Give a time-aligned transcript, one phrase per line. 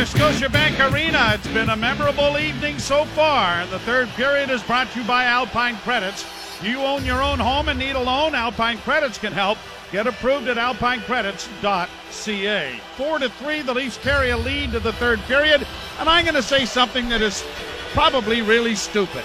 [0.00, 1.32] to Scotiabank Arena.
[1.34, 3.66] It's been a memorable evening so far.
[3.66, 6.24] The third period is brought to you by Alpine Credits.
[6.62, 8.34] You own your own home and need a loan?
[8.34, 9.58] Alpine Credits can help.
[9.92, 12.80] Get approved at alpinecredits.ca.
[12.96, 15.66] Four to three, the Leafs carry a lead to the third period,
[15.98, 17.44] and I'm going to say something that is
[17.92, 19.24] probably really stupid.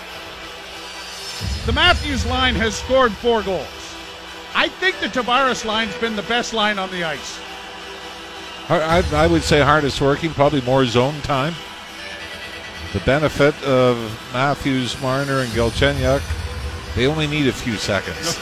[1.66, 3.96] The Matthews line has scored four goals.
[4.54, 7.40] I think the Tavares line's been the best line on the ice.
[8.70, 11.54] I, I would say hardest working, probably more zone time.
[12.94, 13.98] The benefit of
[14.34, 16.22] Matthews, Marner, and Galchenyuk,
[16.96, 18.36] they only need a few seconds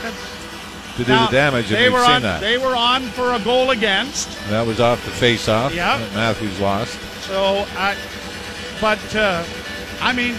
[0.96, 2.40] to do Now, the damage, and they we've were seen on, that.
[2.40, 4.30] They were on for a goal against.
[4.50, 5.74] that was off the face-off.
[5.74, 5.98] Yeah.
[6.14, 7.00] Matthews lost.
[7.24, 7.96] So, uh,
[8.80, 9.44] but uh,
[10.02, 10.36] I mean,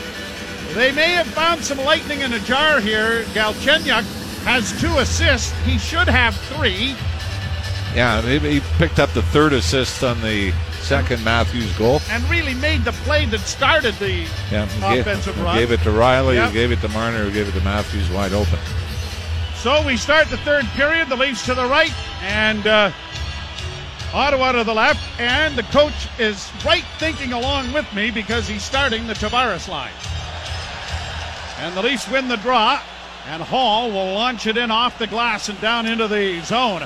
[0.74, 3.24] they may have found some lightning in a jar here.
[3.34, 4.04] Galchenyuk
[4.44, 5.52] has two assists.
[5.64, 6.94] He should have three.
[7.94, 12.00] Yeah, he, he picked up the third assist on the second Matthews goal.
[12.10, 15.56] and really made the play that started the Yeah, offensive gave, run.
[15.58, 16.48] gave it to Rielly, Yep.
[16.48, 18.58] he gave it to Marner, he gave it to Matthews wide open.
[19.56, 21.08] So we start the third period.
[21.08, 21.92] The Leafs to the right,
[22.22, 22.90] and uh,
[24.12, 25.00] Ottawa to the left.
[25.18, 29.92] And the coach is right thinking along with me because he's starting the Tavares line.
[31.60, 32.78] And the Leafs win the draw,
[33.26, 36.82] and Holl will launch it in off the glass and down into the zone.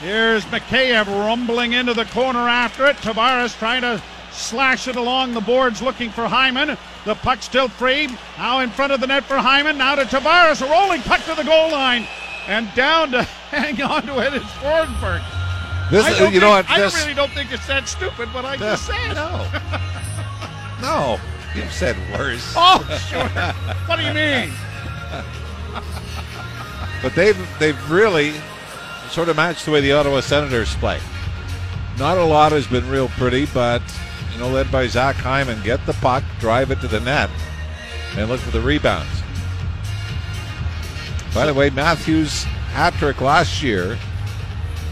[0.00, 2.96] Here's Mikheyev rumbling into the corner after it.
[2.96, 6.76] Tavares trying to slash it along the boards looking for Hyman.
[7.04, 8.08] The puck still free.
[8.36, 9.78] Now in front of the net for Hyman.
[9.78, 10.66] Now to Tavares.
[10.66, 12.06] A rolling puck to the goal line.
[12.46, 15.22] And down to hang on to it is Forsberg.
[15.90, 16.70] This, you know think- what?
[16.70, 19.14] I really don't think it's that stupid, but I just say it.
[19.14, 19.46] no,
[20.82, 21.20] no,
[21.54, 22.52] you've said worse.
[22.56, 23.28] Oh, sure.
[23.86, 24.52] what do you mean?
[27.02, 28.32] But they've they've really
[29.14, 30.98] sort of matched the way the Ottawa Senators play.
[31.98, 33.80] Not a lot has been real pretty, but
[34.32, 37.30] you know, led by Zach Hyman, get the puck, drive it to the net,
[38.16, 39.22] and look for the rebounds.
[41.32, 42.42] By the way, Matthews'
[42.72, 43.96] hat trick last year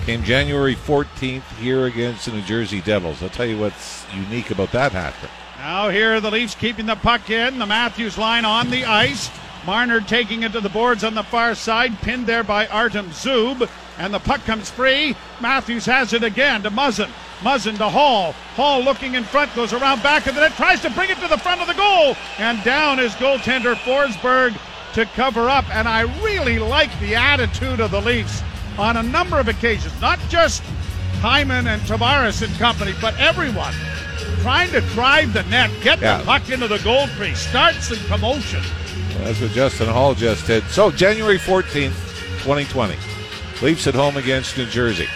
[0.06, 3.24] came January 14th here against the New Jersey Devils.
[3.24, 5.32] I'll tell you what's unique about that hat trick.
[5.58, 7.58] Now here are the Leafs keeping the puck in.
[7.58, 9.30] The Matthews line on the ice.
[9.66, 13.68] Marner taking it to the boards on the far side, pinned there by Artem Zub.
[14.02, 15.14] And the puck comes free.
[15.40, 17.08] Matthews has it again to Muzzin.
[17.40, 18.32] Muzzin to Holl.
[18.56, 21.28] Holl looking in front, goes around back of the net, tries to bring it to
[21.28, 22.16] the front of the goal.
[22.38, 24.58] And down is goaltender Forsberg
[24.94, 25.72] to cover up.
[25.72, 28.42] And I really like the attitude of the Leafs
[28.76, 29.98] on a number of occasions.
[30.00, 30.62] Not just
[31.20, 33.72] Hyman and Tavares and company, but everyone
[34.40, 36.18] trying to drive the net, get Yeah.
[36.18, 38.62] the puck into the goal crease, start some commotion.
[39.18, 40.64] That's what Justin Holl just did.
[40.70, 41.94] So, January 14th,
[42.42, 42.96] 2020.
[43.60, 45.08] Leafs at home against New Jersey.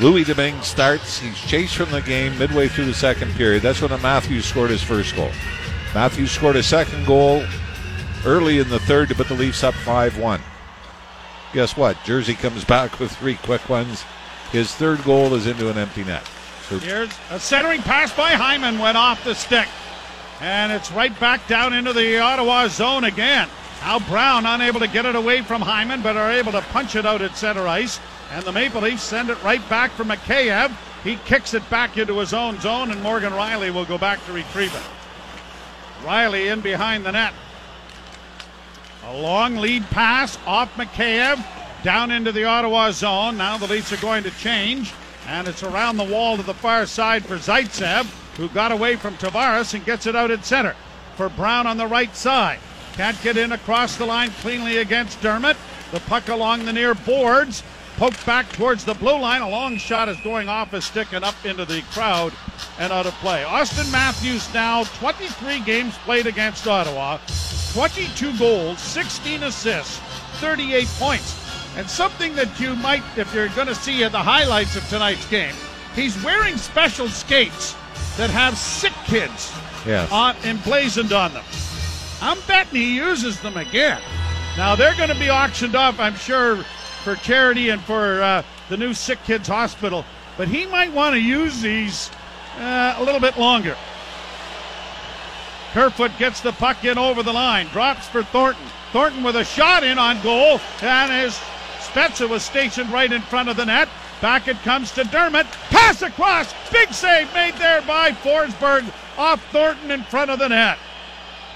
[0.00, 1.18] Louis Domingue starts.
[1.18, 3.62] He's chased from the game midway through the second period.
[3.62, 5.30] That's when Matthews scored his first goal.
[5.94, 7.44] Matthews scored a second goal
[8.24, 10.40] early in the third to put the Leafs up 5 1.
[11.52, 12.02] Guess what?
[12.04, 14.04] Jersey comes back with three quick ones.
[14.52, 16.24] His third goal is into an empty net.
[16.68, 19.68] So Here's a centering pass by Hyman went off the stick.
[20.40, 23.48] And it's right back down into the Ottawa zone again.
[23.80, 27.06] Now Brown unable to get it away from Hyman, but are able to punch it
[27.06, 27.98] out at center ice.
[28.32, 30.70] And the Maple Leafs send it right back for Mikheyev.
[31.02, 34.32] He kicks it back into his own zone, and Morgan Rielly will go back to
[34.32, 36.06] retrieve it.
[36.06, 37.32] Rielly in behind the net.
[39.06, 41.42] A long lead pass off Mikheyev
[41.82, 43.38] down into the Ottawa zone.
[43.38, 44.92] Now the Leafs are going to change,
[45.26, 48.04] and it's around the wall to the far side for Zaitsev,
[48.36, 50.76] who got away from Tavares and gets it out at center
[51.16, 52.60] for Brown on the right side.
[52.94, 55.56] Can't get in across the line cleanly against Dermott.
[55.92, 57.62] The puck along the near boards.
[57.96, 59.42] Poked back towards the blue line.
[59.42, 62.32] A long shot is going off his stick and up into the crowd
[62.78, 63.42] and out of play.
[63.46, 67.18] Auston Matthews now 23 games played against Ottawa,
[67.74, 69.98] 22 goals, 16 assists,
[70.40, 71.36] 38 points.
[71.76, 75.54] And something that you might, if you're going to see the highlights of tonight's game,
[75.94, 77.74] he's wearing special skates
[78.16, 79.52] that have sick kids
[79.86, 80.10] Yes.
[80.10, 81.44] on, emblazoned on them.
[82.22, 84.00] I'm betting he uses them again.
[84.56, 86.56] Now they're going to be auctioned off, I'm sure,
[87.02, 90.04] for charity and for uh, the new Sick Kids Hospital.
[90.36, 92.10] But he might want to use these
[92.58, 93.76] uh, a little bit longer.
[95.72, 98.64] Kerfoot gets the puck in over the line, drops for Thornton.
[98.92, 101.34] Thornton with a shot in on goal, and his
[101.78, 103.88] Spezza was stationed right in front of the net.
[104.20, 105.46] Back it comes to Dermott.
[105.70, 106.52] Pass across.
[106.70, 110.78] Big save made there by Forsberg off Thornton in front of the net.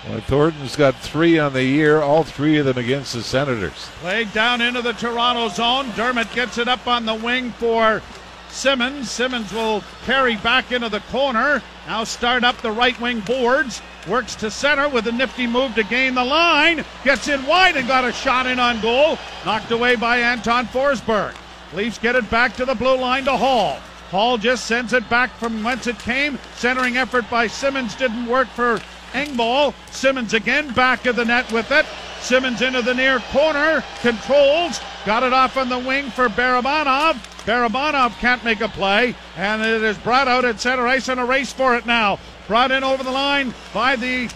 [0.08, 3.88] Well, Thornton's got three on the year, all three of them against the Senators.
[4.00, 5.90] Played down into the Toronto zone.
[5.96, 8.02] Dermott gets it up on the wing for
[8.50, 9.10] Simmonds.
[9.10, 11.62] Simmonds will carry back into the corner.
[11.86, 13.80] Now start up the right wing boards.
[14.06, 16.84] Works to center with a nifty move to gain the line.
[17.02, 19.18] Gets in wide and got a shot in on goal.
[19.46, 21.34] Knocked away by Anton Forsberg.
[21.72, 23.78] Leafs get it back to the blue line to Holl.
[24.10, 26.38] Holl just sends it back from whence it came.
[26.56, 28.80] Centering effort by Simmonds didn't work for
[29.14, 29.72] Engvall.
[29.90, 31.86] Simmonds again back of the net with it.
[32.20, 33.82] Simmons into the near corner.
[34.00, 34.80] Controls.
[35.06, 37.14] Got it off on the wing for Barabanov.
[37.44, 41.24] Barabanov can't make a play, and it is brought out at center ice and a
[41.24, 42.18] race for it now.
[42.48, 44.30] Brought in over the line by the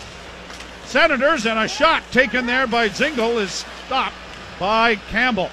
[0.84, 4.14] Senators, and a shot taken there by Zingle is stopped
[4.58, 5.50] by Campbell.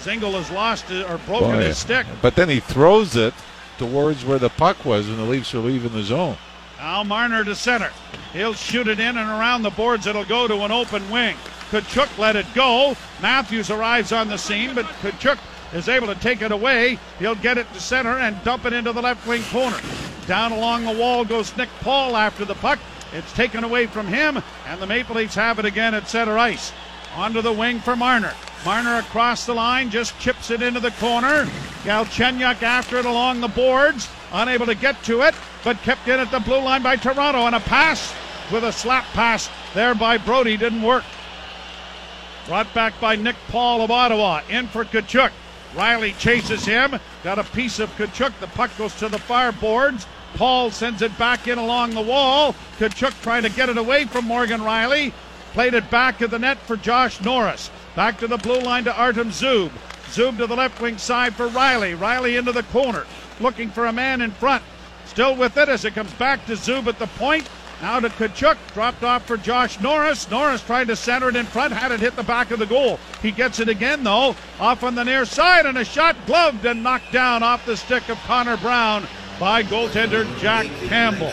[0.00, 2.06] Zingle has lost or broken Boy, his stick.
[2.22, 3.34] But then he throws it
[3.76, 6.38] towards where the puck was when the Leafs are leaving the zone.
[6.78, 7.90] Al Marner to center.
[8.32, 10.06] He'll shoot it in and around the boards.
[10.06, 11.36] It'll go to an open wing.
[11.70, 12.96] Tkachuk let it go.
[13.20, 15.38] Matthews arrives on the scene, but Tkachuk
[15.72, 16.98] is able to take it away.
[17.18, 19.80] He'll get it to center and dump it into the left wing corner.
[20.26, 22.78] Down along the wall goes Nick Paul after the puck.
[23.12, 26.72] It's taken away from him, and the Maple Leafs have it again at center ice.
[27.14, 28.34] Onto the wing for Marner.
[28.64, 31.46] Marner across the line, just chips it into the corner.
[31.84, 35.34] Galchenyuk after it along the boards, unable to get to it,
[35.64, 37.46] but kept in at the blue line by Toronto.
[37.46, 38.14] And a pass
[38.52, 41.04] with a slap pass there by Brodie didn't work.
[42.46, 44.42] Brought back by Nick Paul of Ottawa.
[44.48, 45.32] In for Tkachuk.
[45.74, 46.98] Rielly chases him.
[47.24, 48.38] Got a piece of Tkachuk.
[48.38, 50.06] The puck goes to the far boards.
[50.34, 52.54] Paul sends it back in along the wall.
[52.78, 55.12] Tkachuk trying to get it away from Morgan Rielly.
[55.54, 57.70] Played it back to the net for Josh Norris.
[57.96, 59.70] Back to the blue line to Artem Zub.
[60.08, 61.96] Zub to the left wing side for Rielly.
[61.96, 63.06] Rielly into the corner.
[63.40, 64.62] Looking for a man in front.
[65.06, 67.48] Still with it as it comes back to Zub at the point.
[67.82, 70.30] Now to Tkachuk, dropped off for Josh Norris.
[70.30, 72.98] Norris tried to center it in front, had it hit the back of the goal.
[73.20, 76.82] He gets it again though, off on the near side, and a shot gloved and
[76.82, 79.06] knocked down off the stick of Connor Brown
[79.38, 81.32] by goaltender Jack Campbell.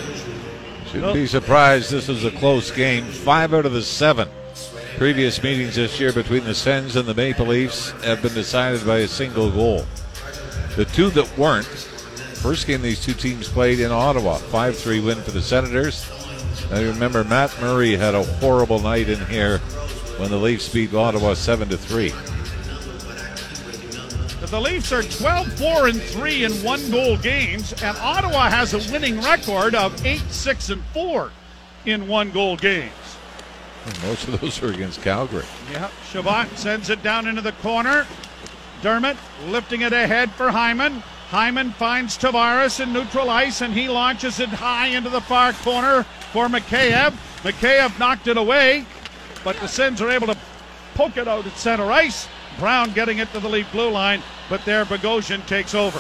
[0.92, 3.06] Shouldn't be surprised this is a close game.
[3.06, 4.28] Five out of the seven
[4.98, 9.00] previous meetings this year between the Sens and the Maple Leafs have been decided by
[9.00, 9.86] a single goal.
[10.76, 11.90] The two that weren't,
[12.44, 16.06] first game these two teams played in Ottawa, 5 3 win for the Senators.
[16.70, 19.60] Now you remember Matt Murray had a horrible night in here
[20.18, 22.10] when the Leafs beat Ottawa 7 3.
[24.48, 28.92] The Leafs are 12 4 and 3 in one goal games, and Ottawa has a
[28.92, 31.32] winning record of 8 6 and 4
[31.86, 32.92] in one goal games.
[34.04, 35.46] Most of those are against Calgary.
[35.72, 38.06] Yeah, Chabot sends it down into the corner.
[38.82, 39.16] Dermott
[39.48, 41.02] lifting it ahead for Hyman.
[41.34, 46.04] Hyman finds Tavares in neutral ice and he launches it high into the far corner
[46.32, 47.10] for Mikheyev.
[47.42, 48.86] Mikheyev knocked it away,
[49.44, 50.38] but the Sens are able to
[50.94, 52.28] poke it out at center ice.
[52.60, 56.00] Brown getting it to the Leaf blue line, but there Bogosian takes over.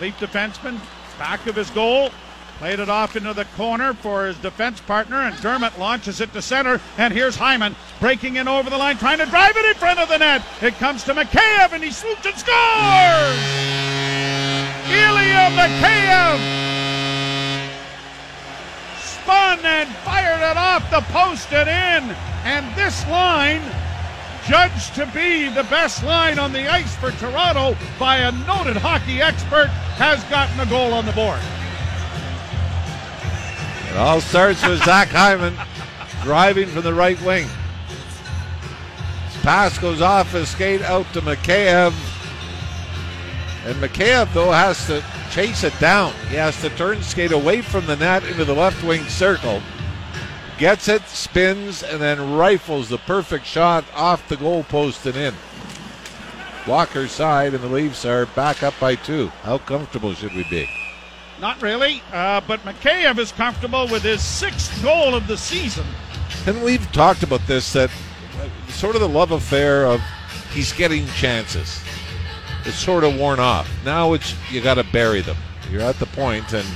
[0.00, 0.80] Leaf defenseman
[1.18, 2.08] back of his goal.
[2.56, 6.40] Played it off into the corner for his defense partner, and Dermott launches it to
[6.40, 6.80] center.
[6.96, 10.08] And here's Hyman breaking in over the line, trying to drive it in front of
[10.08, 10.42] the net.
[10.62, 13.73] It comes to Mikheyev, and he swoops and scores!
[14.86, 16.38] Ilya Mikheyev
[19.24, 22.16] spun and fired it off the post and in.
[22.44, 23.62] And this line,
[24.46, 29.22] judged to be the best line on the ice for Toronto by a noted hockey
[29.22, 31.40] expert, has gotten a goal on the board.
[33.90, 35.54] It all starts with Zach Hyman
[36.22, 37.48] driving from the right wing.
[39.28, 42.13] His pass goes off his skate out to Mikheyev.
[43.64, 46.12] And Mikheyev, though, has to chase it down.
[46.28, 49.62] He has to turn skate away from the net into the left wing circle.
[50.58, 55.34] Gets it, spins, and then rifles the perfect shot off the goalpost and in.
[56.66, 59.28] Walker side, and the Leafs are back up by two.
[59.42, 60.68] How comfortable should we be?
[61.40, 65.86] Not really, uh, but Mikheyev is comfortable with his sixth goal of the season.
[66.46, 67.90] And we've talked about this that
[68.68, 70.00] sort of the love affair of
[70.52, 71.82] he's getting chances.
[72.66, 73.70] It's sort of worn off.
[73.84, 75.36] Now it's you got to bury them.
[75.70, 76.66] You're at the point, and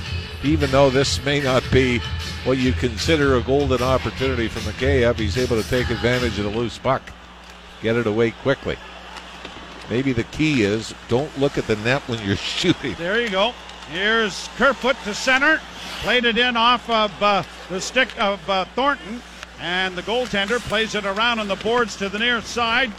[0.43, 1.99] even though this may not be
[2.43, 6.57] what you consider a golden opportunity for Mikheyev, he's able to take advantage of the
[6.57, 7.01] loose puck,
[7.81, 8.77] get it away quickly.
[9.89, 12.95] Maybe the key is don't look at the net when you're shooting.
[12.95, 13.53] There you go.
[13.91, 15.59] Here's Kerfoot to center.
[16.01, 19.21] Played it in off of uh, the stick of uh, Thornton.
[19.59, 22.93] And the goaltender plays it around on the boards to the near side.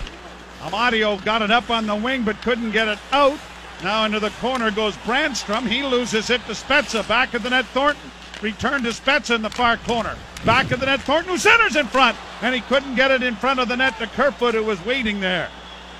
[0.61, 3.38] Amadio got it up on the wing but couldn't get it out.
[3.83, 5.67] Now into the corner goes Brännström.
[5.67, 7.07] He loses it to Spezza.
[7.09, 8.11] Back of the net, Thornton.
[8.43, 10.17] Return to Spezza in the far corner.
[10.45, 12.17] Back of the net, Thornton, who centers in front.
[12.43, 15.21] And he couldn't get it in front of the net to Kerfoot, who was waiting
[15.21, 15.49] there.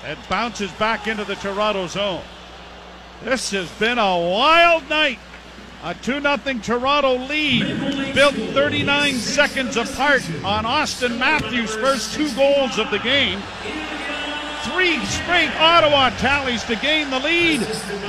[0.05, 2.23] It bounces back into the Toronto zone.
[3.23, 5.19] This has been a wild night.
[5.83, 12.77] A 2 0 Toronto lead built 39 seconds apart on Auston Matthews' first two goals
[12.77, 13.41] of the game.
[14.81, 17.61] Three straight Ottawa tallies to gain the lead.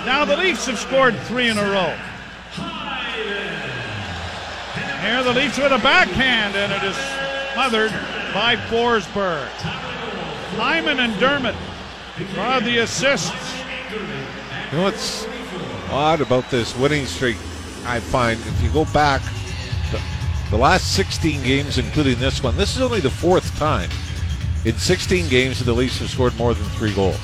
[0.07, 1.95] Now the Leafs have scored three in a row.
[5.03, 6.97] Here the Leafs with a backhand, and it is
[7.53, 7.91] smothered
[8.33, 9.51] by Forsberg.
[10.57, 11.57] Hyman and Dermott
[12.33, 13.61] draw the assists.
[14.71, 15.27] You know what's
[15.91, 17.37] odd about this winning streak?
[17.85, 19.21] I find if you go back
[19.91, 20.01] the,
[20.49, 23.91] the last 16 games, including this one, this is only the fourth time
[24.65, 27.19] in 16 games the Leafs have scored more than three goals.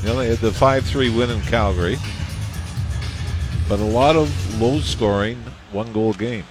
[0.00, 1.96] You know, they had the 5 3 win in Calgary,
[3.68, 5.36] but a lot of low scoring,
[5.72, 6.46] one goal games.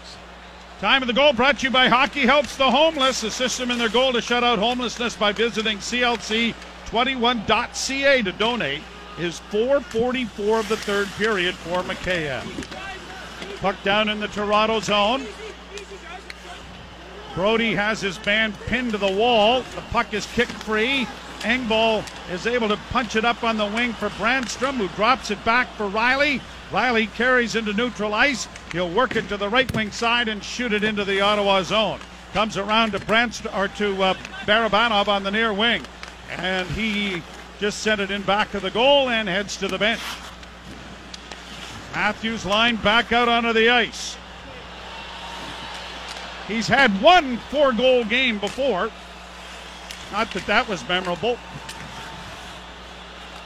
[0.79, 3.23] Time of the goal brought to you by Hockey Helps the Homeless.
[3.23, 8.81] Assist them in their goal to shut out homelessness by visiting CLC21.ca to donate.
[9.17, 12.43] Is 444 of the third period for Mikheyev.
[13.61, 15.25] Puck down in the Toronto zone.
[17.35, 19.61] Brodie has his man pinned to the wall.
[19.75, 21.07] The puck is kicked free.
[21.39, 25.43] Engvall is able to punch it up on the wing for Brännström, who drops it
[25.43, 26.41] back for Rielly.
[26.69, 28.47] Rielly carries into neutral ice.
[28.71, 31.99] He'll work it to the right wing side and shoot it into the Ottawa zone.
[32.33, 34.13] Comes around to Brännström or to uh,
[34.45, 35.83] Barabanov on the near wing,
[36.29, 37.21] and he
[37.59, 40.01] just sent it in back of the goal and heads to the bench.
[41.93, 44.17] Matthews line back out onto the ice.
[46.47, 48.91] He's had one four goal game before.
[50.11, 51.37] Not that that was memorable.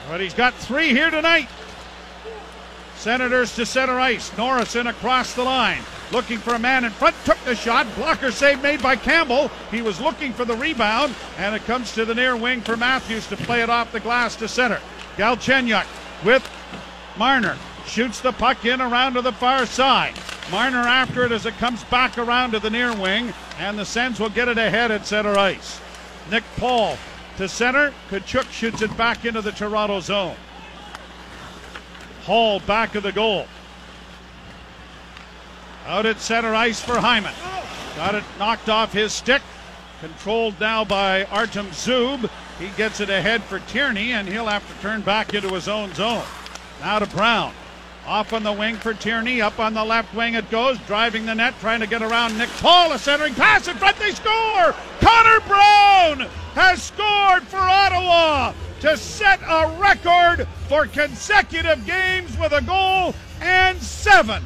[0.10, 1.50] But he's got three here tonight.
[2.96, 4.32] Senators to center ice.
[4.32, 5.82] Norrison across the line.
[6.12, 7.16] Looking for a man in front.
[7.26, 7.88] Took the shot.
[7.96, 9.50] Blocker save made by Campbell.
[9.70, 11.14] He was looking for the rebound.
[11.38, 14.36] And it comes to the near wing for Matthews to play it off the glass
[14.38, 14.80] to center.
[15.18, 15.86] Galchenyuk
[16.26, 16.50] with
[17.18, 17.58] Marner.
[17.86, 20.14] Shoots the puck in around to the far side.
[20.52, 23.34] Marner after it as it comes back around to the near wing.
[23.60, 25.80] And the Sens will get it ahead at center ice.
[26.32, 26.98] Nick Paul
[27.38, 27.94] to center.
[28.10, 30.36] Tkachuk shoots it back into the Toronto zone.
[32.24, 33.48] Holl back of the goal.
[35.86, 37.34] Out at center ice for Hyman.
[37.96, 39.42] Got it knocked off his stick.
[40.02, 42.30] Controlled now by Artem Zub.
[42.60, 45.94] He gets it ahead for Tierney, and he'll have to turn back into his own
[45.94, 46.26] zone.
[46.82, 47.54] Now to Brown.
[48.08, 49.42] Off on the wing for Tierney.
[49.42, 50.78] Up on the left wing it goes.
[50.88, 52.94] Driving the net, trying to get around Nick Paul.
[52.94, 53.98] A centering pass in front.
[53.98, 54.74] They score!
[55.02, 62.62] Connor Brown has scored for Ottawa to set a record for consecutive games with a
[62.62, 64.42] goal and seven.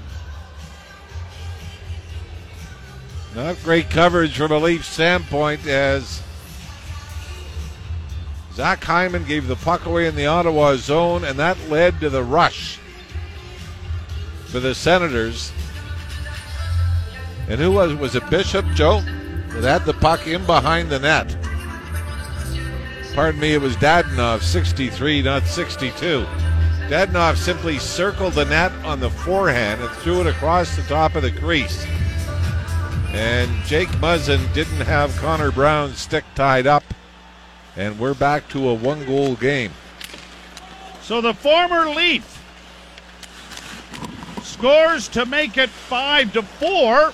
[3.35, 6.21] Not great coverage from a Leaf standpoint as
[8.53, 12.23] Zach Hyman gave the puck away in the Ottawa zone, and that led to the
[12.23, 12.79] rush
[14.51, 15.53] for the Senators.
[17.47, 19.01] And who was was it Bishop Joe
[19.49, 21.35] that had the puck in behind the net?
[23.13, 26.25] Pardon me, it was Dadonov, 63, not 62.
[26.87, 31.23] Dadonov simply circled the net on the forehand and threw it across the top of
[31.23, 31.85] the crease.
[33.13, 36.83] And Jake Muzzin didn't have Connor Brown's stick tied up.
[37.75, 39.71] And we're back to a one goal game.
[41.01, 42.30] So the former Leaf
[44.65, 47.11] scores to make it five to four.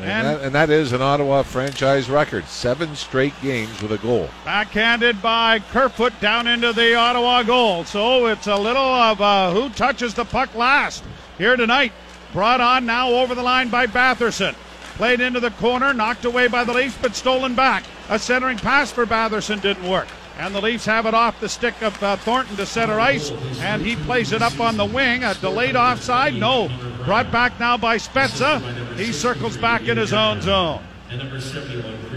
[0.00, 2.44] And, And- that, and that is an Ottawa franchise record.
[2.46, 4.28] Seven straight games with a goal.
[4.44, 7.84] Backhanded by Kerfoot down into the Ottawa goal.
[7.84, 11.02] So it's a little of uh, who touches the puck last
[11.38, 11.92] here tonight.
[12.34, 14.54] Brought on now over the line by Batherson.
[14.96, 17.84] Played into the corner, knocked away by the Leafs, but stolen back.
[18.10, 20.06] A centering pass for Batherson didn't work.
[20.38, 23.82] And the Leafs have it off the stick of uh, Thornton to center ice, and
[23.82, 25.22] he plays it up on the wing.
[25.22, 26.34] A delayed offside?
[26.34, 26.68] No.
[27.04, 28.60] Brought back now by Spezza.
[28.96, 30.82] He circles back in his own zone.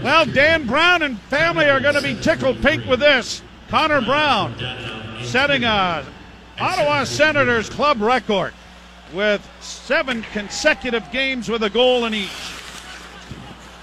[0.02, 3.42] Well, Dan Brown and family are going to be tickled pink with this.
[3.68, 4.54] Connor Brown
[5.22, 6.04] setting a
[6.58, 8.52] Ottawa Senators club record
[9.12, 12.30] with seven consecutive games with a goal in each.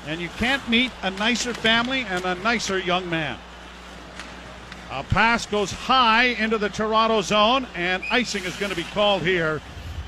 [0.08, 3.38] And you can't meet a nicer family and a nicer young man.
[4.92, 9.24] A pass goes high into the Toronto zone, and icing is going to be called
[9.24, 9.62] here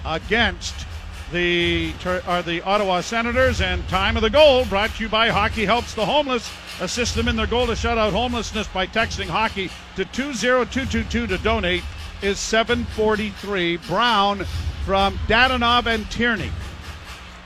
[0.06, 0.86] against
[1.32, 1.94] the
[2.28, 3.60] or the Ottawa Senators.
[3.60, 6.50] And time of the goal brought to you by Hockey Helps the Homeless.
[6.80, 11.44] Assist them in their goal to shut out homelessness by texting hockey to 20222 to
[11.44, 11.84] donate.
[12.22, 14.44] Is 743 Brown
[14.86, 16.50] from Dadonov and Tierney.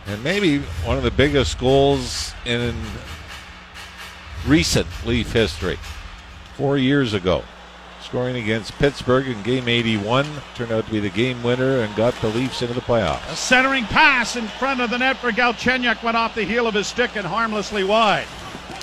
[0.08, 2.76] And maybe one of the biggest goals in
[4.46, 5.78] recent Leaf history.
[6.56, 7.44] Four years ago.
[8.02, 10.26] scoring against Pittsburgh in game 81.
[10.56, 13.32] Turned out to be the game winner and got the Leafs into the playoffs.
[13.32, 16.74] A centering pass in front of the net for Galchenyuk went off the heel of
[16.74, 18.26] his stick and harmlessly wide.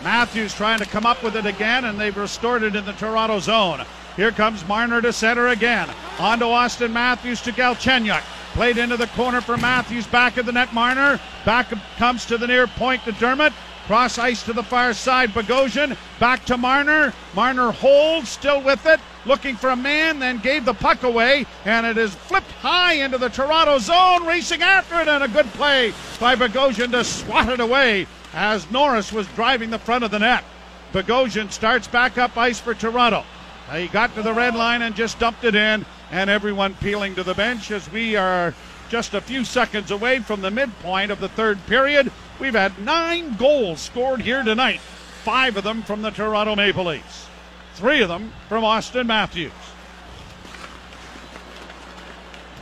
[0.04, 3.40] Matthews trying to come up with it again, and they've restored it in the Toronto
[3.40, 3.84] zone.
[4.16, 5.88] Here comes Marner to center again.
[6.18, 8.22] On to Auston Matthews to Galchenyuk.
[8.54, 10.06] Played into the corner for Matthews.
[10.06, 11.20] Back of the net, Marner.
[11.44, 13.52] Back comes to the near point to Dermott.
[13.88, 15.96] Cross ice to the far side, Bogosian.
[16.20, 17.14] Back to Marner.
[17.34, 19.00] Marner holds, still with it.
[19.24, 23.16] Looking for a man, then gave the puck away, and it is flipped high into
[23.16, 24.26] the Toronto zone.
[24.26, 29.10] Racing after it, and a good play by Bogosian to swat it away as Norris
[29.10, 30.44] was driving the front of the net.
[30.92, 33.24] Bogosian starts back up ice for Toronto.
[33.72, 37.22] He got to the red line and just dumped it in, and everyone peeling to
[37.22, 38.52] the bench as we are
[38.90, 42.12] just a few seconds away from the midpoint of the third period.
[42.38, 47.26] We've had nine goals scored here tonight, five of them from the Toronto Maple Leafs,
[47.74, 49.52] three of them from Auston Matthews.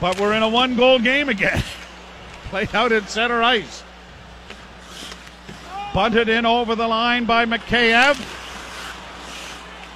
[0.01, 1.63] But we're in a one goal game again.
[2.51, 3.83] Played out in center ice.
[5.93, 8.15] Bunted in over the line by Mikheyev.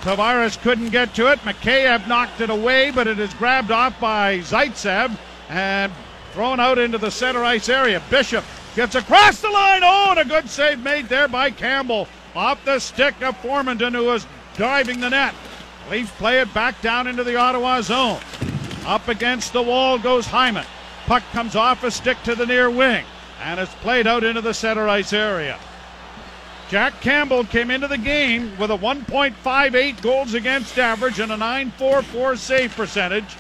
[0.03, 1.39] Tavares couldn't get to it.
[1.41, 5.17] Mikheyev knocked it away, but it is grabbed off by Zaitsev
[5.51, 5.93] and
[6.33, 8.03] thrown out into the center ice area.
[8.09, 8.45] Bishop
[8.77, 9.83] gets across the line.
[9.85, 14.05] Oh, and a good save made there by Campbell off the stick of Formenton, who
[14.05, 15.35] was driving the net.
[15.91, 18.21] Leafs play it back down into the Ottawa zone.
[18.87, 20.67] Up against the wall goes Hyman.
[21.07, 23.05] Puck comes off a stick to the near wing,
[23.43, 25.59] and it's played out into the center ice area.
[26.69, 32.39] Jack Campbell came into the game with a 1.58 goals against average and a 9.44
[32.39, 33.37] save percentage.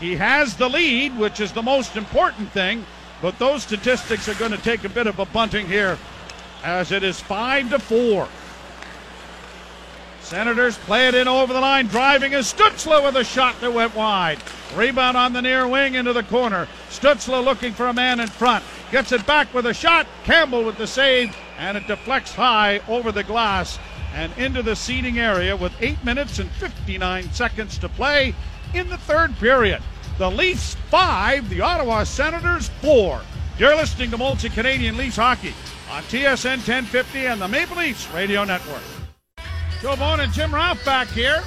[0.00, 2.84] He has the lead, which is the most important thing,
[3.22, 5.96] but those statistics are going to take a bit of a bunting here
[6.64, 8.28] as it is 5 to 4.
[10.20, 13.94] Senators play it in over the line, driving is Stutzle with a shot that went
[13.94, 14.38] wide.
[14.74, 16.66] Rebound on the near wing into the corner.
[16.90, 18.64] Stutzle looking for a man in front.
[18.90, 20.06] Gets it back with a shot.
[20.24, 23.78] Campbell with the save, and it deflects high over the glass
[24.14, 28.34] and into the seating area with 8 minutes and 59 seconds to play
[28.74, 29.82] in the third period.
[30.22, 33.20] The Leafs 5, the Ottawa Senators 4.
[33.58, 35.52] You're listening to Molson Canadian Leafs Hockey
[35.90, 38.84] on TSN 1050 and the Maple Leafs Radio Network.
[39.80, 41.42] Joe Bowen and Jim Ralph back here.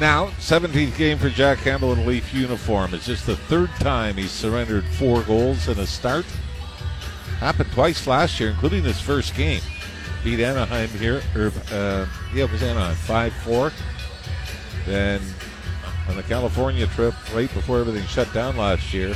[0.00, 2.94] Now, 17th game for Jack Campbell in Leaf uniform.
[2.94, 6.24] It's just the third time he's surrendered four goals in a start.
[7.38, 9.60] Happened twice last year, including his first game.
[10.24, 13.72] Beat Anaheim here, or uh, yeah, it was Anaheim, 5 4.
[14.86, 15.20] Then
[16.10, 19.14] on the California trip, right before everything shut down last year,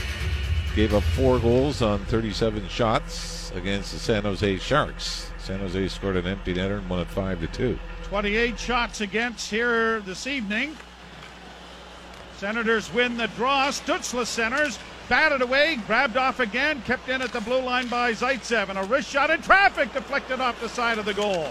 [0.77, 5.33] gave up four goals on 37 shots against the San Jose Sharks.
[5.39, 7.79] San Jose scored an empty netter and won it 5 to 2.
[8.05, 10.77] 28 shots against here this evening.
[12.37, 13.71] Senators win the draw.
[13.71, 14.79] Stutzle centers,
[15.09, 18.85] batted away, grabbed off again, kept in at the blue line by Zaitsev, and a
[18.85, 21.51] wrist shot in traffic deflected off the side of the goal.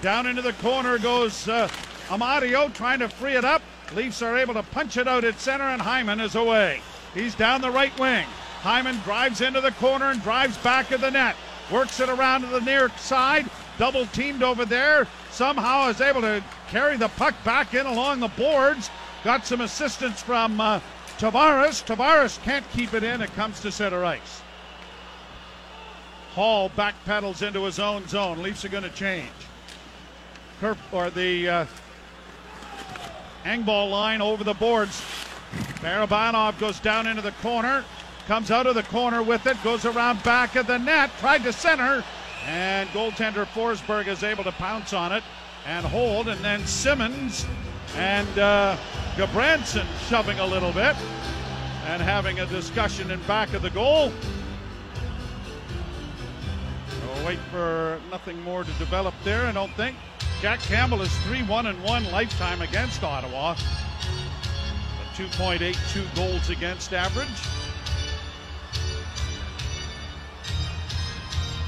[0.00, 1.68] Down into the corner goes uh,
[2.08, 3.60] Amadio trying to free it up.
[3.94, 6.82] Leafs are able to punch it out at center, and Hyman is away.
[7.14, 8.26] He's down the right wing.
[8.60, 11.36] Hyman drives into the corner and drives back of the net.
[11.70, 13.48] Works it around to the near side.
[13.78, 15.06] Double teamed over there.
[15.30, 18.90] Somehow is able to carry the puck back in along the boards.
[19.24, 20.80] Got some assistance from uh,
[21.18, 21.84] Tavares.
[21.84, 23.22] Tavares can't keep it in.
[23.22, 24.42] It comes to center ice.
[26.32, 28.42] Holl backpedals into his own zone.
[28.42, 29.30] Leafs are going to change.
[30.92, 31.66] Or the uh,
[33.44, 35.02] Engvall line over the boards.
[35.80, 37.84] Barabanov goes down into the corner,
[38.26, 41.52] comes out of the corner with it, goes around back of the net, tried to
[41.52, 42.04] center,
[42.46, 45.22] and goaltender Forsberg is able to pounce on it
[45.66, 47.46] and hold, and then Simmonds
[47.96, 48.76] and uh,
[49.16, 50.96] Gudbranson shoving a little bit
[51.86, 54.12] and having a discussion in back of the goal.
[57.06, 59.96] We'll wait for nothing more to develop there, I don't think.
[60.40, 63.52] Jack Campbell is 3 1 and 1 lifetime against Ottawa.
[63.52, 67.26] A 2.82 goals against average.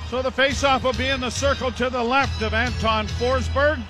[0.08, 3.82] So the faceoff will be in the circle to the left of Anton Forsberg.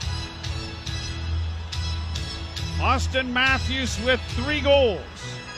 [2.78, 5.02] Auston Matthews with three goals.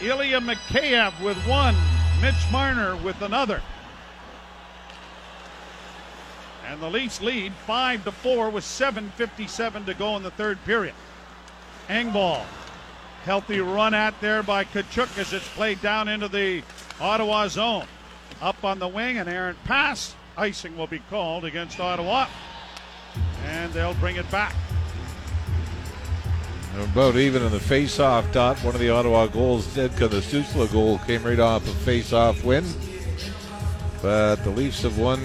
[0.01, 1.77] Ilya Mikheyev with one.
[2.21, 3.63] Mitch Marner with another.
[6.69, 10.95] And the Leafs lead 5 to 4 with 7.57 to go in the third period.
[11.89, 12.45] Engvall.
[13.25, 16.63] Healthy run at there by Tkachuk as it's played down into the
[17.01, 17.87] Ottawa zone.
[18.41, 20.15] Up on the wing, an errant pass.
[20.37, 22.27] Icing will be called against Ottawa.
[23.45, 24.55] And they'll bring it back.
[26.79, 28.57] About even in the face-off dot.
[28.59, 32.43] One of the Ottawa goals did because the Stützle goal came right off a face-off
[32.45, 32.65] win.
[34.01, 35.21] But the Leafs have won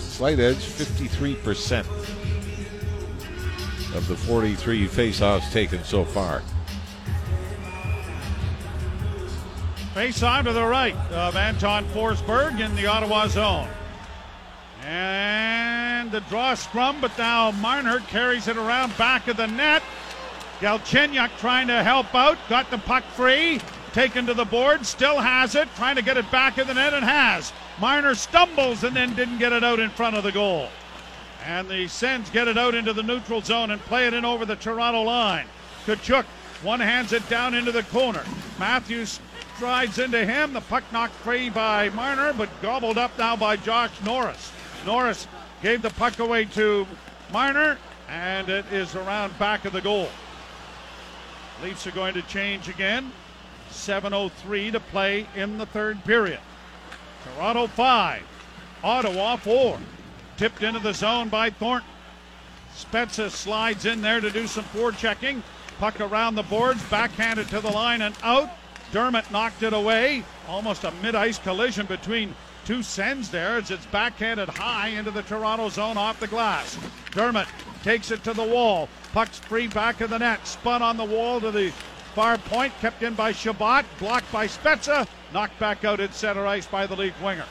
[0.00, 1.80] slight edge, 53%
[3.94, 6.42] of the 43 face-offs taken so far.
[9.94, 13.68] Face on to the right of Anton Forsberg in the Ottawa zone.
[14.84, 19.82] And the draw scrum, but now Marner carries it around back of the net.
[20.60, 23.60] Galchenyuk trying to help out, got the puck free,
[23.92, 26.94] taken to the board, still has it, trying to get it back in the net
[26.94, 27.52] and has.
[27.80, 30.68] Marner stumbles and then didn't get it out in front of the goal.
[31.44, 34.44] And the Sens get it out into the neutral zone and play it in over
[34.44, 35.46] the Toronto line.
[35.86, 36.26] Tkachuk
[36.62, 38.22] one hands it down into the corner.
[38.58, 39.18] Matthews
[39.56, 40.52] strides into him.
[40.52, 44.52] The puck knocked free by Marner, but gobbled up now by Josh Norris.
[44.84, 45.26] Norris
[45.62, 46.86] gave the puck away to
[47.32, 50.10] Marner, and it is around back of the goal.
[51.62, 53.10] Leafs are going to change again.
[53.70, 56.40] 7.03 to play in the third period.
[57.36, 58.22] Toronto 5,
[58.82, 59.78] Ottawa 4.
[60.36, 61.88] Tipped into the zone by Thornton.
[62.76, 65.42] Spezza slides in there to do some forechecking.
[65.78, 68.50] Puck around the boards, backhanded to the line and out.
[68.92, 70.24] Dermott knocked it away.
[70.48, 75.22] Almost a mid ice collision between two Sens there as it's backhanded high into the
[75.22, 76.78] Toronto zone off the glass.
[77.12, 77.48] Dermott
[77.82, 78.88] takes it to the wall.
[79.12, 80.46] Puck's free back of the net.
[80.46, 81.70] Spun on the wall to the
[82.14, 82.72] far point.
[82.80, 83.84] Kept in by Chabot.
[83.98, 85.06] Blocked by Spezza.
[85.32, 87.44] Knocked back out at center ice by the Leaf winger.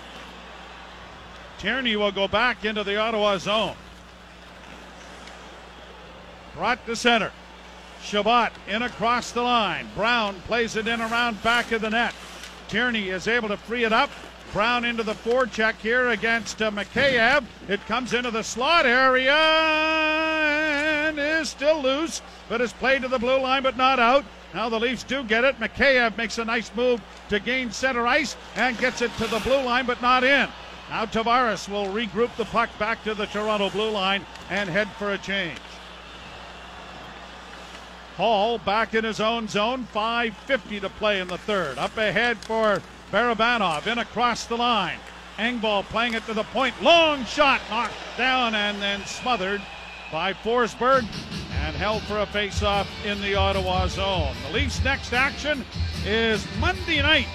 [1.59, 3.75] Tierney will go back into the Ottawa zone.
[6.55, 7.31] Brought to center.
[8.01, 9.87] Chabot in across the line.
[9.95, 12.13] Brown plays it in around back of the net.
[12.69, 14.09] Tierney is able to free it up.
[14.53, 17.41] Brown into the forecheck here against uh.
[17.67, 23.19] It comes into the slot area and is still loose, but is played to the
[23.19, 24.25] blue line but not out.
[24.55, 25.59] Now the Leafs do get it.
[25.59, 29.61] Mikheyev makes a nice move to gain center ice and gets it to the blue
[29.61, 30.49] line but not in.
[30.89, 35.11] Now Tavares will regroup the puck back to the Toronto blue line and head for
[35.11, 35.59] a change.
[38.17, 39.87] Holl back in his own zone.
[39.93, 41.77] 5.50 to play in the third.
[41.77, 42.81] Up ahead for
[43.11, 44.99] Barabanov in across the line.
[45.37, 46.79] Engvall playing it to the point.
[46.81, 49.61] Long shot knocked down and then smothered
[50.11, 51.05] by Forsberg
[51.61, 54.35] and held for a faceoff in the Ottawa zone.
[54.47, 55.65] The Leafs' next action
[56.05, 57.27] is Monday night.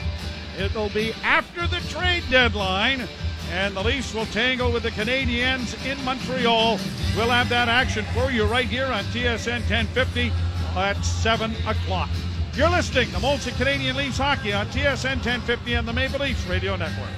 [0.59, 3.09] It'll be after the trade deadline,
[3.51, 6.79] and the Leafs will tangle with the Canadiens in Montreal.
[7.17, 10.33] We'll have that action for you right here on TSN 1050
[10.77, 12.11] at 7 o'clock.
[12.57, 16.77] You're listening to Molson Canadian Leafs Hockey on TSN 1050 and the Maple Leafs Radio
[16.77, 17.11] Network.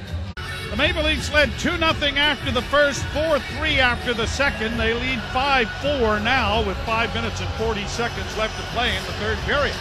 [0.70, 4.78] The Maple Leafs led 2 0 after the first, 4 3 after the second.
[4.78, 5.70] They lead 5
[6.00, 9.76] 4 now with 5 minutes and 40 seconds left to play in the third period.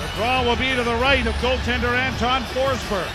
[0.00, 3.06] The draw will be to the right of goaltender Anton Forsberg.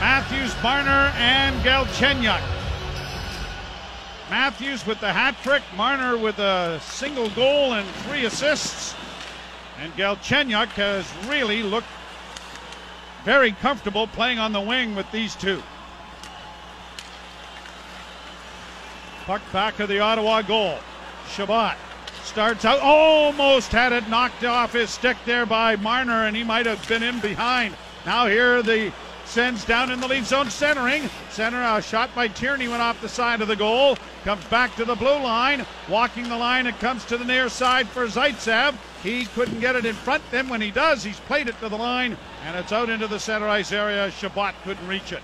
[0.00, 2.57] Matthews, Marner, and Galchenyuk.
[4.30, 8.94] Matthews with the hat trick, Marner with a single goal and three assists.
[9.80, 11.86] And Galchenyuk has really looked
[13.24, 15.62] very comfortable playing on the wing with these two.
[19.24, 20.78] Puck back of the Ottawa goal.
[21.30, 21.76] Chabot
[22.24, 26.66] starts out, almost had it knocked off his stick there by Marner, and he might
[26.66, 27.74] have been in behind.
[28.04, 28.92] Now here the
[29.28, 31.08] Sens down in the lead zone, centering.
[31.28, 33.98] Center, a shot by Tierney went off the side of the goal.
[34.24, 35.66] Comes back to the blue line.
[35.86, 38.74] Walking the line, it comes to the near side for Zaitsev.
[39.02, 40.22] He couldn't get it in front.
[40.30, 43.20] Then when he does, he's played it to the line, and it's out into the
[43.20, 44.10] center ice area.
[44.10, 45.22] Chabot couldn't reach it.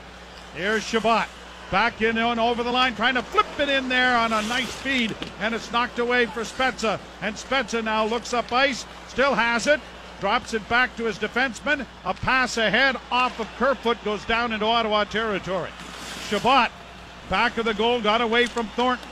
[0.54, 1.26] Here's Chabot.
[1.70, 4.70] Back in and over the line, trying to flip it in there on a nice
[4.70, 7.00] feed, and it's knocked away for Spezza.
[7.22, 9.80] And Spezza now looks up ice, still has it,
[10.24, 11.84] drops it back to his defenseman.
[12.06, 15.68] A pass ahead off of Kerfoot goes down into Ottawa territory.
[16.30, 16.70] Chabot,
[17.28, 19.06] back of the goal, got away from Thornton.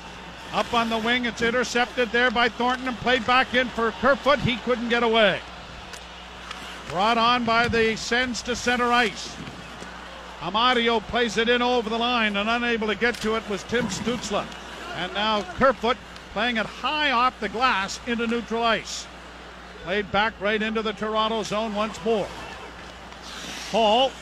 [0.54, 4.38] Up on the wing, it's intercepted there by Thornton and played back in for Kerfoot.
[4.38, 5.40] He couldn't get away.
[6.88, 9.36] Brought on by the Sens to center ice.
[10.40, 13.84] Amadio plays it in over the line and unable to get to it was Tim
[13.88, 14.46] Stützle.
[14.96, 15.98] And now Kerfoot
[16.32, 19.06] playing it high off the glass into neutral ice.
[19.84, 22.28] Played back right into the Toronto zone once more.
[23.70, 24.12] Holl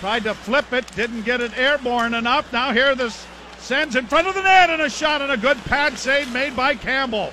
[0.00, 2.52] tried to flip it, didn't get it airborne enough.
[2.52, 3.14] Now here the
[3.62, 6.56] Sens in front of the net and a shot and a good pad save made
[6.56, 7.32] by Campbell.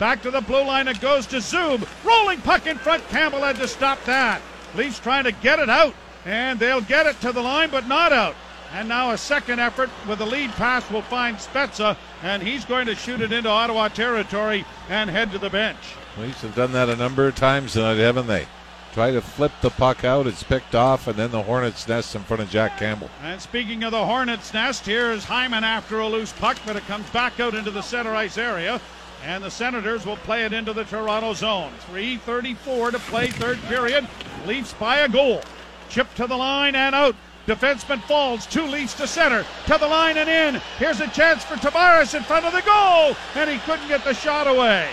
[0.00, 1.86] Back to the blue line, it goes to Zub.
[2.04, 4.42] Rolling puck in front, Campbell had to stop that.
[4.74, 8.12] Leafs trying to get it out, and they'll get it to the line, but not
[8.12, 8.34] out.
[8.72, 12.86] And now a second effort with a lead pass will find Spezza, and he's going
[12.86, 15.78] to shoot it into Ottawa territory and head to the bench.
[16.20, 18.46] Leafs have done that a number of times tonight, haven't they?
[18.92, 22.22] Try to flip the puck out, it's picked off, and then the Hornets nest in
[22.22, 23.10] front of Jack Campbell.
[23.22, 27.08] And speaking of the Hornets nest, here's Hyman after a loose puck, but it comes
[27.10, 28.80] back out into the center ice area.
[29.24, 31.72] And the Senators will play it into the Toronto zone.
[31.92, 34.06] 3.34 to play, third period.
[34.46, 35.42] Leafs by a goal.
[35.88, 37.14] Chip to the line and out.
[37.46, 40.62] Defenseman falls, two Leafs to center, to the line and in.
[40.78, 44.14] Here's a chance for Tavares in front of the goal, and he couldn't get the
[44.14, 44.88] shot away.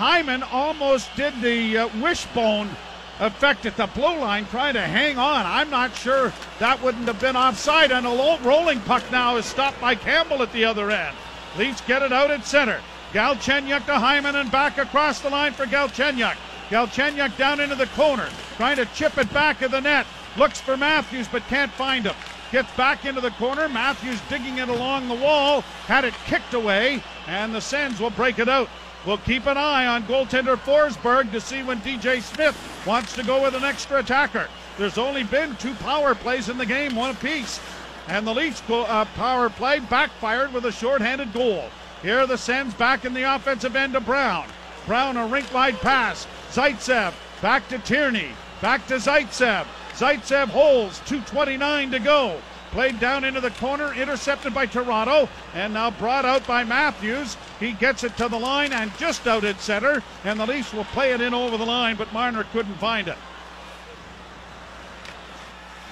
[0.00, 2.70] Hyman almost did the uh, wishbone
[3.18, 5.44] effect at the blue line, trying to hang on.
[5.44, 9.44] I'm not sure that wouldn't have been offside, and a low rolling puck now is
[9.44, 11.14] stopped by Campbell at the other end.
[11.58, 12.80] Leafs get it out at center.
[13.12, 16.36] Galchenyuk to Hyman and back across the line for Galchenyuk.
[16.70, 20.06] Galchenyuk down into the corner, trying to chip it back of the net.
[20.38, 22.14] Looks for Matthews but can't find him.
[22.52, 23.68] Gets back into the corner.
[23.68, 25.60] Matthews digging it along the wall.
[25.84, 28.70] Had it kicked away, and the Sens will break it out.
[29.06, 33.42] We'll keep an eye on goaltender Forsberg to see when DJ Smith wants to go
[33.42, 34.46] with an extra attacker.
[34.76, 37.60] There's only been two power plays in the game, one apiece.
[38.08, 41.70] And the Leafs uh, power play backfired with a shorthanded goal.
[42.02, 44.46] Here the Sens back in the offensive end to Brown.
[44.86, 46.26] Brown a rink wide pass.
[46.50, 48.32] Zaitsev back to Tierney.
[48.60, 49.66] Back to Zaitsev.
[49.92, 52.40] Zaitsev holds 2.29 to go.
[52.70, 57.36] Played down into the corner, intercepted by Toronto, and now brought out by Matthews.
[57.60, 60.84] He gets it to the line and just out at center, and the Leafs will
[60.84, 63.18] play it in over the line, but Marner couldn't find it.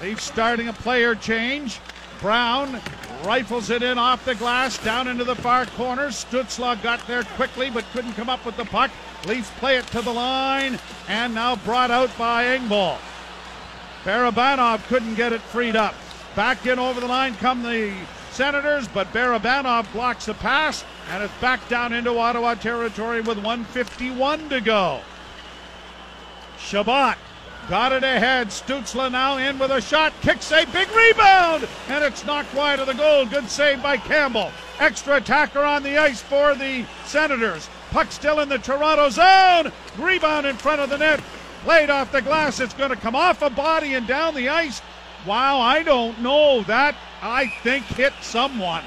[0.01, 1.79] Leafs starting a player change.
[2.19, 2.81] Brown
[3.23, 6.07] rifles it in off the glass, down into the far corner.
[6.07, 8.89] Stützle got there quickly but couldn't come up with the puck.
[9.27, 12.97] Leafs play it to the line, and now brought out by Engvall.
[14.03, 15.93] Barabanov couldn't get it freed up.
[16.35, 17.93] Back in over the line come the
[18.31, 24.49] Senators, but Barabanov blocks the pass, and it's back down into Ottawa territory with 151
[24.49, 25.01] to go.
[26.59, 27.17] Chabot
[27.67, 28.47] got it ahead.
[28.47, 32.87] Stützle now in with a shot, kicks a big rebound, and it's knocked wide of
[32.87, 33.25] the goal.
[33.25, 34.51] Good save by Campbell.
[34.79, 37.69] Extra attacker on the ice for the Senators.
[37.91, 39.71] Puck still in the Toronto zone.
[39.97, 41.21] Rebound in front of the net.
[41.63, 42.59] Played off the glass.
[42.59, 44.81] It's going to come off a body and down the ice.
[45.25, 46.63] Wow, I don't know.
[46.63, 48.83] That I think hit someone.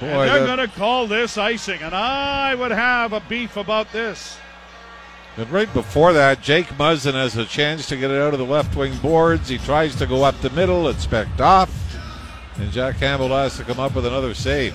[0.00, 3.92] Boy, and they're going to call this icing, and I would have a beef about
[3.92, 4.36] this.
[5.36, 8.46] And right before that, Jake Muzzin has a chance to get it out of the
[8.46, 9.48] left wing boards.
[9.48, 10.88] He tries to go up the middle.
[10.88, 11.70] It's pecked off.
[12.56, 14.74] And Jack Campbell has to come up with another save.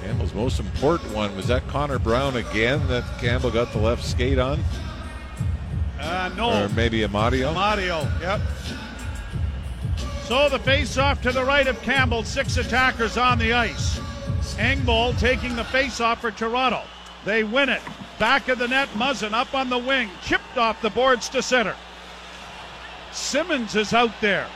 [0.00, 4.40] Campbell's most important one was that Connor Brown again that Campbell got the left skate
[4.40, 4.60] on?
[6.00, 6.64] Uh, no.
[6.64, 7.54] Or maybe Amadio?
[7.54, 8.40] Mario, yep.
[10.32, 13.98] So the face-off to the right of Campbell, six attackers on the ice.
[14.56, 16.84] Engvall taking the face-off for Toronto.
[17.26, 17.82] They win it.
[18.18, 21.76] Back of the net, Muzzin up on the wing, chipped off the boards to center.
[23.10, 24.46] Simmonds is out there,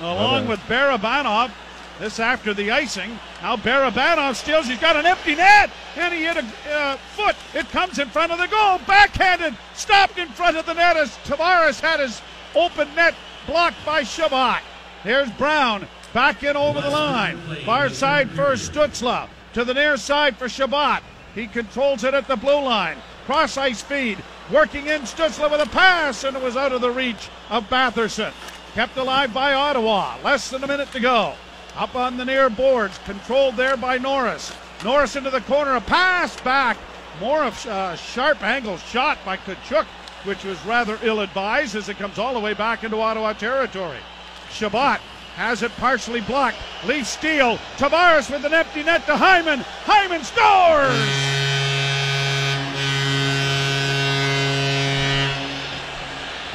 [0.00, 1.52] along with Barabanov.
[2.00, 3.16] This after the icing.
[3.40, 4.66] Now Barabanov steals.
[4.66, 7.36] He's got an empty net, and he hit a uh, foot.
[7.54, 8.80] It comes in front of the goal.
[8.84, 12.20] Backhanded, stopped in front of the net as Tavares had his
[12.56, 13.14] open net
[13.46, 14.60] blocked by Chabot.
[15.02, 17.36] Here's Brown back in over the line.
[17.64, 19.28] Far side for Stützle.
[19.54, 21.02] To the near side for Chabot.
[21.34, 22.98] He controls it at the blue line.
[23.26, 24.18] Cross ice feed.
[24.52, 28.32] Working in Stützle with a pass, and it was out of the reach of Batherson.
[28.74, 30.16] Kept alive by Ottawa.
[30.22, 31.34] Less than a minute to go.
[31.76, 32.98] Up on the near boards.
[33.04, 34.52] Controlled there by Norris.
[34.84, 35.74] Norris into the corner.
[35.74, 36.76] A pass back.
[37.20, 39.86] More of a sharp angle shot by Tkachuk,
[40.24, 43.98] which was rather ill advised as it comes all the way back into Ottawa territory.
[44.52, 45.00] Chabot
[45.34, 46.58] has it partially blocked.
[46.86, 47.56] Leaf steal.
[47.76, 49.60] Tavares with an empty net to Hyman.
[49.84, 51.42] Hyman scores!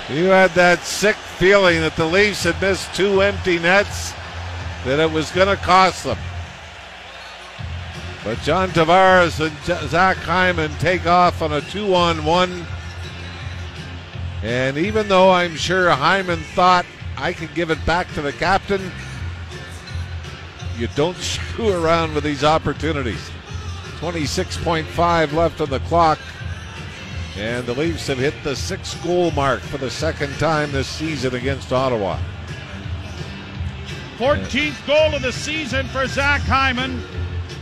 [0.09, 4.13] You had that sick feeling that the Leafs had missed two empty nets,
[4.85, 6.17] that it was going to cost them.
[8.23, 12.65] But John Tavares and Zach Hyman take off on a two on one.
[14.43, 16.85] And even though I'm sure Hyman thought
[17.17, 18.91] I can give it back to the captain,
[20.77, 23.29] you don't screw around with these opportunities.
[23.99, 26.19] 26.5 left on the clock.
[27.35, 31.35] And the Leafs have hit the six goal mark for the second time this season
[31.35, 32.19] against Ottawa.
[34.17, 36.99] 14th goal of the season for Zach Hyman,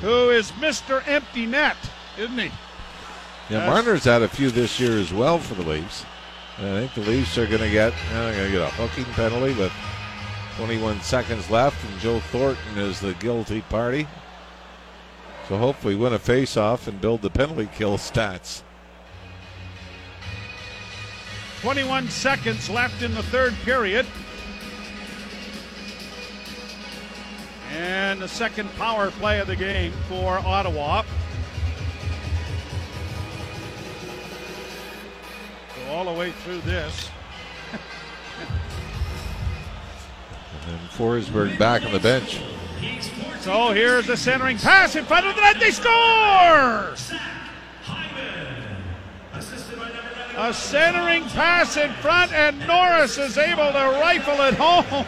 [0.02, 1.06] who is Mr.
[1.08, 1.76] Empty Net,
[2.18, 2.52] isn't he?
[3.50, 3.66] Yeah.
[3.68, 6.06] Marner's had a few this year as well for the Leafs.
[6.58, 9.06] And I think the Leafs are going to get uh, going to get a hooking
[9.14, 9.74] penalty with
[10.58, 14.08] 21 seconds left, and Joe Thornton is the guilty party.
[15.50, 18.64] So hopefully win a face-off and build the penalty kill stats.
[21.62, 24.06] 21 seconds left in the third period.
[27.72, 31.04] And the second power play of the game for Ottawa.
[35.90, 37.10] All the way through this.
[40.68, 42.42] and Forsberg back on the bench.
[43.42, 45.60] So here's the centering pass in front of the net.
[45.60, 46.96] They score!
[50.38, 55.06] A centering pass in front, and Norris is able to rifle it home.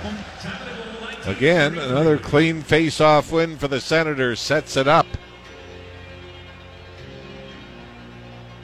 [1.25, 5.05] Again, another clean face-off win for the Senators sets it up.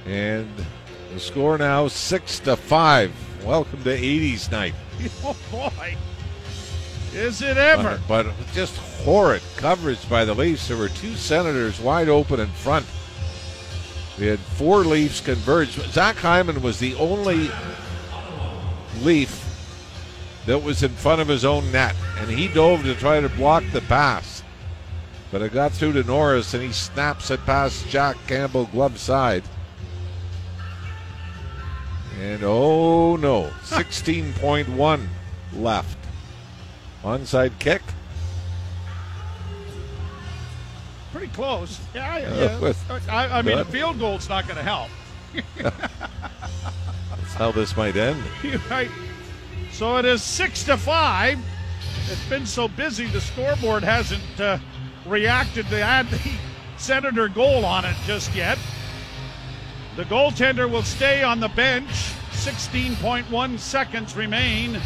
[0.06, 0.50] And
[1.14, 3.14] the score now six to five.
[3.46, 4.74] Welcome to 80s night.
[5.24, 5.96] Oh boy.
[7.14, 8.02] Is it ever?
[8.08, 10.68] But, but just horrid coverage by the Leafs.
[10.68, 12.86] There were two Senators wide open in front.
[14.20, 15.72] We had four Leafs converge.
[15.92, 17.52] Zach Hyman was the only
[19.02, 19.40] Leaf
[20.46, 23.64] that was in front of his own net, and he dove to try to block
[23.72, 24.42] the pass.
[25.32, 29.44] But it got through to Norris, and he snaps it past Jack Campbell, glove side.
[32.20, 35.08] And oh no, 16.1
[35.56, 35.98] left.
[37.04, 37.82] Onside kick.
[41.12, 41.80] Pretty close.
[41.94, 42.26] Yeah, yeah.
[42.28, 44.90] Uh, with- I, I mean, a field goal's not going to help.
[45.58, 48.24] That's how this might end.
[48.70, 48.90] right.
[49.72, 51.40] So it is six to five.
[52.10, 54.58] It's been so busy, the scoreboard hasn't uh,
[55.06, 56.20] reacted to add the
[56.78, 58.58] Senator goal on it just yet.
[59.96, 61.90] The goaltender will stay on the bench.
[62.32, 64.82] 16.1 seconds remain.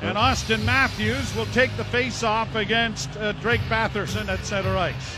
[0.00, 5.16] And Auston Matthews will take the face-off against uh, Drake Batherson at center ice.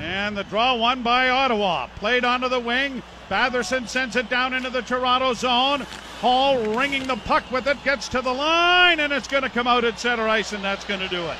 [0.00, 1.86] And the draw won by Ottawa.
[1.96, 3.00] Played onto the wing.
[3.28, 5.86] Batherson sends it down into the Toronto zone.
[6.20, 9.68] Holl ringing the puck with it, gets to the line, and it's going to come
[9.68, 11.36] out at center ice, and that's going to do it.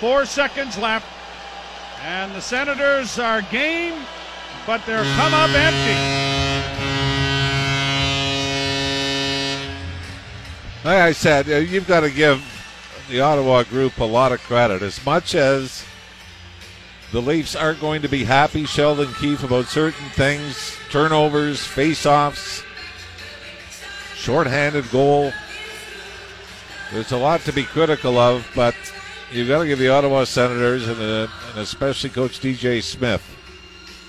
[0.00, 1.06] Four seconds left,
[2.02, 4.04] and the Senators are game,
[4.66, 6.26] but they're come up empty.
[10.84, 12.44] Like I said, uh, you've got to give
[13.08, 14.82] the Ottawa group a lot of credit.
[14.82, 15.84] As much as
[17.10, 22.62] the Leafs aren't going to be happy, Sheldon Keefe, about certain things turnovers, face offs,
[24.14, 25.32] shorthanded goal.
[26.92, 28.74] There's a lot to be critical of, but
[29.32, 33.22] you've got to give the Ottawa Senators and, and especially Coach DJ Smith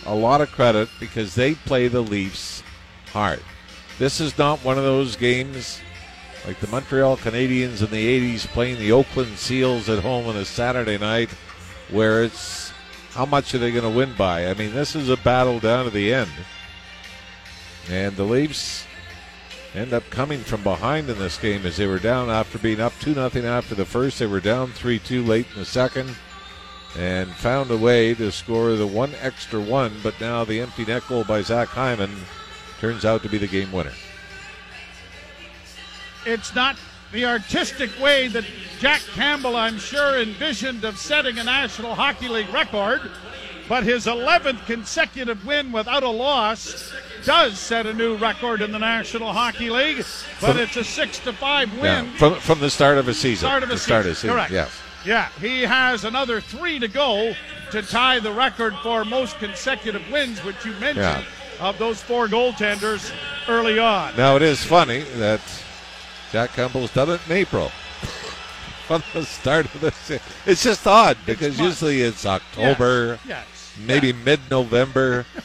[0.05, 2.63] a lot of credit because they play the Leafs
[3.11, 3.41] hard.
[3.99, 5.81] This is not one of those games
[6.45, 10.45] like the Montreal Canadiens in the 80s playing the Oakland Seals at home on a
[10.45, 11.29] Saturday night
[11.91, 12.71] where it's
[13.11, 14.47] how much are they going to win by?
[14.47, 16.31] I mean, this is a battle down to the end.
[17.89, 18.86] And the Leafs
[19.73, 22.93] end up coming from behind in this game as they were down after being up
[22.99, 24.19] 2 nothing after the first.
[24.19, 26.15] They were down 3 2 late in the second
[26.97, 31.03] and found a way to score the one extra one, but now the empty net
[31.07, 32.11] goal by Zach Hyman
[32.79, 33.93] turns out to be the game winner.
[36.25, 36.77] It's not
[37.11, 38.43] the artistic way that
[38.79, 43.01] Jack Campbell, I'm sure, envisioned of setting a National Hockey League record,
[43.69, 46.93] but his 11th consecutive win without a loss
[47.27, 49.97] does set a new record in the National Hockey League.
[49.97, 50.05] But
[50.53, 52.11] From- it's a six to five Yeah, win.
[52.13, 53.47] from from the start of a season.
[53.47, 54.11] Start of a start season.
[54.11, 54.29] of season.
[54.31, 54.51] Correct.
[54.51, 54.71] Yes.
[55.05, 57.33] Yeah, he has another three to go
[57.71, 61.25] to tie the record for most consecutive wins, which you mentioned
[61.59, 63.11] of those four goaltenders
[63.47, 64.15] early on.
[64.17, 65.41] Now it is funny that
[66.31, 67.71] Jack Campbell's done it in April.
[68.87, 70.21] From the start of the season.
[70.45, 71.65] It's just odd because fun.
[71.65, 73.45] usually it's October, Yes.
[73.85, 75.25] maybe mid November.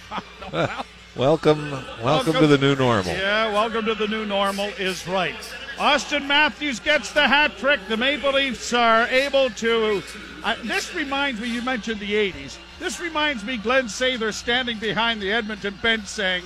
[0.53, 0.85] Well,
[1.17, 2.33] welcome, welcome, Welcome.
[2.35, 3.13] to the new normal.
[3.13, 5.35] Yeah, welcome to the new normal is right.
[5.77, 7.81] Auston Matthews gets the hat trick.
[7.89, 10.03] The Maple Leafs are able to.
[10.45, 12.59] Uh, this reminds me, you mentioned the 80s.
[12.79, 16.45] This reminds me, Glen Sather standing behind the Edmonton bench saying,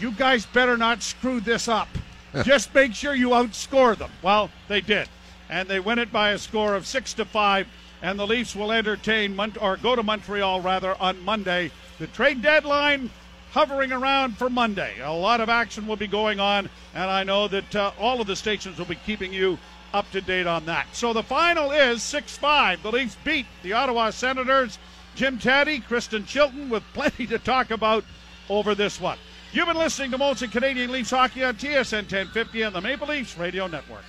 [0.00, 1.88] You guys better not screw this up.
[2.42, 4.10] Just make sure you outscore them.
[4.22, 5.08] Well, they did.
[5.48, 7.66] And they win it by a score of 6 to 5.
[8.00, 11.70] And the Leafs will entertain, Mon- or go to Montreal rather, on Monday.
[11.98, 13.10] The trade deadline
[13.52, 15.00] hovering around for Monday.
[15.00, 18.26] A lot of action will be going on, and I know that uh, all of
[18.26, 19.58] the stations will be keeping you
[19.92, 20.86] up to date on that.
[20.92, 22.82] So the final is 6 5.
[22.82, 24.78] The Leafs beat the Ottawa Senators
[25.14, 28.04] Jim Tatti, Kristen Chilton, with plenty to talk about
[28.48, 29.18] over this one.
[29.52, 33.36] You've been listening to Molson Canadian Leafs Hockey on TSN 1050 and the Maple Leafs
[33.36, 34.04] Radio Network.